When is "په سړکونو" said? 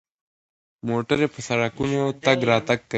1.33-2.01